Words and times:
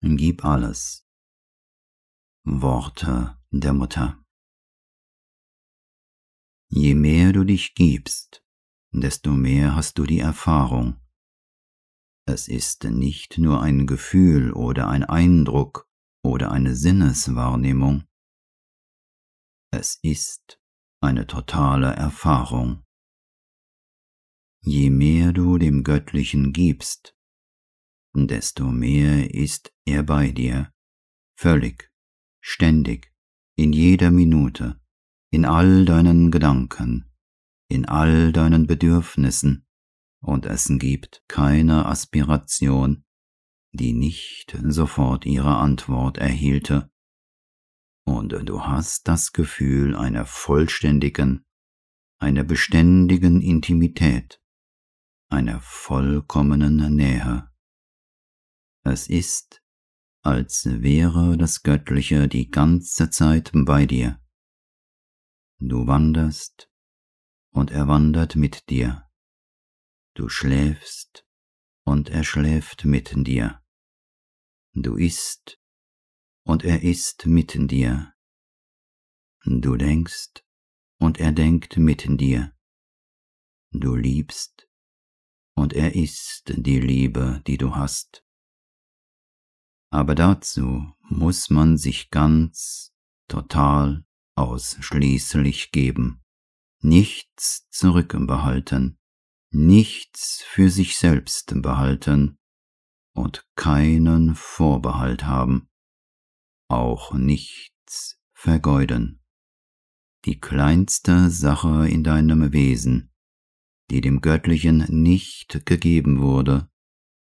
Gib 0.00 0.44
alles. 0.44 1.04
Worte 2.44 3.36
der 3.50 3.72
Mutter. 3.72 4.24
Je 6.70 6.94
mehr 6.94 7.32
du 7.32 7.42
dich 7.42 7.74
gibst, 7.74 8.44
desto 8.92 9.32
mehr 9.32 9.74
hast 9.74 9.98
du 9.98 10.04
die 10.04 10.20
Erfahrung. 10.20 11.00
Es 12.26 12.46
ist 12.46 12.84
nicht 12.84 13.38
nur 13.38 13.60
ein 13.60 13.88
Gefühl 13.88 14.52
oder 14.52 14.86
ein 14.86 15.02
Eindruck 15.02 15.90
oder 16.22 16.52
eine 16.52 16.76
Sinneswahrnehmung. 16.76 18.06
Es 19.72 19.98
ist 20.02 20.60
eine 21.00 21.26
totale 21.26 21.88
Erfahrung. 21.88 22.84
Je 24.60 24.90
mehr 24.90 25.32
du 25.32 25.58
dem 25.58 25.82
Göttlichen 25.82 26.52
gibst, 26.52 27.17
desto 28.26 28.64
mehr 28.64 29.32
ist 29.34 29.72
er 29.84 30.02
bei 30.02 30.30
dir, 30.32 30.72
völlig, 31.36 31.90
ständig, 32.40 33.12
in 33.56 33.72
jeder 33.72 34.10
Minute, 34.10 34.80
in 35.30 35.44
all 35.44 35.84
deinen 35.84 36.30
Gedanken, 36.30 37.12
in 37.68 37.84
all 37.84 38.32
deinen 38.32 38.66
Bedürfnissen, 38.66 39.66
und 40.20 40.46
es 40.46 40.68
gibt 40.78 41.22
keine 41.28 41.86
Aspiration, 41.86 43.04
die 43.72 43.92
nicht 43.92 44.56
sofort 44.64 45.26
ihre 45.26 45.56
Antwort 45.58 46.18
erhielte, 46.18 46.90
und 48.04 48.32
du 48.32 48.62
hast 48.62 49.06
das 49.06 49.32
Gefühl 49.32 49.94
einer 49.94 50.24
vollständigen, 50.24 51.44
einer 52.18 52.42
beständigen 52.42 53.42
Intimität, 53.42 54.40
einer 55.28 55.60
vollkommenen 55.60 56.96
Nähe. 56.96 57.50
Es 58.90 59.06
ist, 59.06 59.62
als 60.22 60.64
wäre 60.64 61.36
das 61.36 61.62
Göttliche 61.62 62.26
die 62.26 62.50
ganze 62.50 63.10
Zeit 63.10 63.50
bei 63.52 63.84
dir. 63.84 64.18
Du 65.58 65.86
wanderst 65.86 66.70
und 67.50 67.70
er 67.70 67.86
wandert 67.86 68.34
mit 68.34 68.70
dir. 68.70 69.06
Du 70.14 70.30
schläfst 70.30 71.26
und 71.84 72.08
er 72.08 72.24
schläft 72.24 72.86
mitten 72.86 73.24
dir. 73.24 73.62
Du 74.72 74.96
isst 74.96 75.60
und 76.44 76.64
er 76.64 76.82
isst 76.82 77.26
mitten 77.26 77.68
dir. 77.68 78.14
Du 79.44 79.76
denkst 79.76 80.42
und 80.98 81.20
er 81.20 81.32
denkt 81.32 81.76
mitten 81.76 82.16
dir. 82.16 82.56
Du 83.70 83.94
liebst 83.94 84.66
und 85.54 85.74
er 85.74 85.94
ist 85.94 86.54
die 86.56 86.80
Liebe, 86.80 87.42
die 87.46 87.58
du 87.58 87.74
hast 87.76 88.24
aber 89.90 90.14
dazu 90.14 90.92
muss 91.08 91.50
man 91.50 91.76
sich 91.76 92.10
ganz, 92.10 92.92
total, 93.28 94.04
ausschließlich 94.34 95.72
geben, 95.72 96.22
nichts 96.80 97.68
zurückbehalten, 97.70 98.98
nichts 99.50 100.42
für 100.46 100.70
sich 100.70 100.96
selbst 100.96 101.52
behalten 101.62 102.38
und 103.14 103.46
keinen 103.56 104.34
Vorbehalt 104.34 105.24
haben, 105.24 105.68
auch 106.68 107.14
nichts 107.14 108.20
vergeuden. 108.32 109.24
Die 110.24 110.38
kleinste 110.40 111.30
Sache 111.30 111.88
in 111.88 112.04
deinem 112.04 112.52
Wesen, 112.52 113.12
die 113.90 114.00
dem 114.00 114.20
Göttlichen 114.20 114.84
nicht 114.88 115.64
gegeben 115.64 116.20
wurde, 116.20 116.70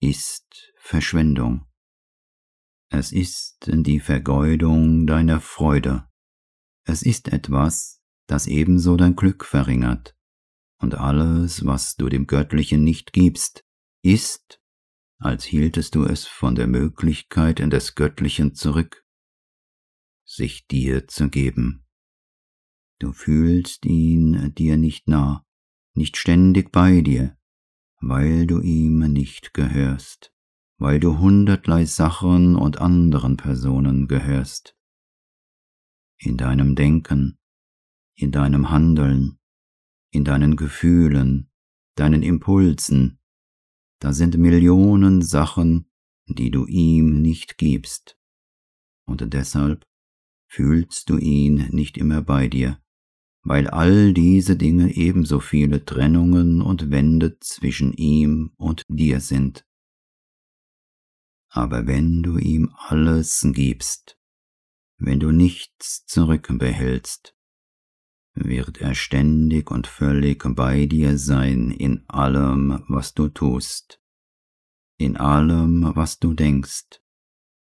ist 0.00 0.72
Verschwendung. 0.78 1.66
Es 2.98 3.12
ist 3.12 3.68
die 3.70 4.00
Vergeudung 4.00 5.06
deiner 5.06 5.42
Freude. 5.42 6.08
Es 6.86 7.02
ist 7.02 7.28
etwas, 7.28 8.00
das 8.26 8.46
ebenso 8.46 8.96
dein 8.96 9.14
Glück 9.14 9.44
verringert. 9.44 10.16
Und 10.78 10.94
alles, 10.94 11.66
was 11.66 11.96
du 11.96 12.08
dem 12.08 12.26
Göttlichen 12.26 12.84
nicht 12.84 13.12
gibst, 13.12 13.66
ist, 14.02 14.62
als 15.18 15.44
hieltest 15.44 15.94
du 15.94 16.04
es 16.04 16.26
von 16.26 16.54
der 16.54 16.68
Möglichkeit 16.68 17.58
des 17.58 17.96
Göttlichen 17.96 18.54
zurück, 18.54 19.04
sich 20.24 20.66
dir 20.66 21.06
zu 21.06 21.28
geben. 21.28 21.84
Du 22.98 23.12
fühlst 23.12 23.84
ihn 23.84 24.54
dir 24.54 24.78
nicht 24.78 25.06
nah, 25.06 25.44
nicht 25.92 26.16
ständig 26.16 26.72
bei 26.72 27.02
dir, 27.02 27.36
weil 28.00 28.46
du 28.46 28.62
ihm 28.62 29.00
nicht 29.00 29.52
gehörst 29.52 30.32
weil 30.78 31.00
du 31.00 31.18
hundertlei 31.18 31.84
Sachen 31.84 32.56
und 32.56 32.80
anderen 32.80 33.36
Personen 33.36 34.08
gehörst. 34.08 34.76
In 36.18 36.36
deinem 36.36 36.74
Denken, 36.74 37.38
in 38.14 38.30
deinem 38.30 38.70
Handeln, 38.70 39.38
in 40.10 40.24
deinen 40.24 40.56
Gefühlen, 40.56 41.50
deinen 41.94 42.22
Impulsen, 42.22 43.18
da 44.00 44.12
sind 44.12 44.36
Millionen 44.36 45.22
Sachen, 45.22 45.90
die 46.26 46.50
du 46.50 46.66
ihm 46.66 47.22
nicht 47.22 47.58
gibst. 47.58 48.18
Und 49.06 49.32
deshalb 49.32 49.86
fühlst 50.48 51.08
du 51.10 51.18
ihn 51.18 51.68
nicht 51.70 51.96
immer 51.96 52.22
bei 52.22 52.48
dir, 52.48 52.80
weil 53.42 53.68
all 53.68 54.12
diese 54.12 54.56
Dinge 54.56 54.94
ebenso 54.94 55.40
viele 55.40 55.84
Trennungen 55.84 56.60
und 56.60 56.90
Wände 56.90 57.38
zwischen 57.40 57.92
ihm 57.92 58.52
und 58.56 58.82
dir 58.88 59.20
sind 59.20 59.65
aber 61.48 61.86
wenn 61.86 62.22
du 62.22 62.38
ihm 62.38 62.74
alles 62.76 63.46
gibst, 63.52 64.18
wenn 64.98 65.20
du 65.20 65.30
nichts 65.30 66.06
zurückbehältst, 66.06 67.36
wird 68.34 68.78
er 68.78 68.94
ständig 68.94 69.70
und 69.70 69.86
völlig 69.86 70.44
bei 70.54 70.86
dir 70.86 71.18
sein 71.18 71.70
in 71.70 72.08
allem, 72.08 72.84
was 72.88 73.14
du 73.14 73.28
tust, 73.28 74.00
in 74.98 75.16
allem, 75.16 75.92
was 75.94 76.18
du 76.18 76.34
denkst, 76.34 77.00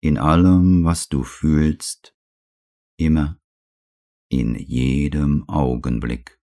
in 0.00 0.18
allem, 0.18 0.84
was 0.84 1.08
du 1.08 1.24
fühlst, 1.24 2.16
immer, 2.96 3.40
in 4.28 4.54
jedem 4.54 5.48
Augenblick. 5.48 6.40